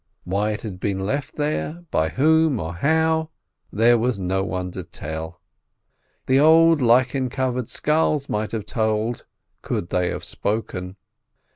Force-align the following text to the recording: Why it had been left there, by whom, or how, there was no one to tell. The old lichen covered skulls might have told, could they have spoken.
Why 0.23 0.49
it 0.51 0.61
had 0.61 0.79
been 0.79 1.01
left 1.01 1.35
there, 1.35 1.85
by 1.91 2.09
whom, 2.09 2.59
or 2.59 2.73
how, 2.73 3.29
there 3.71 3.99
was 3.99 4.17
no 4.17 4.43
one 4.43 4.71
to 4.71 4.83
tell. 4.83 5.39
The 6.25 6.39
old 6.39 6.81
lichen 6.81 7.29
covered 7.29 7.69
skulls 7.69 8.27
might 8.27 8.51
have 8.51 8.65
told, 8.65 9.25
could 9.61 9.89
they 9.89 10.09
have 10.09 10.23
spoken. 10.23 10.95